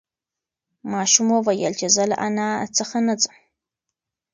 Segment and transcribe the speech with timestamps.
[0.91, 3.33] ماشوم وویل چې زه له انا څخه نه ځم.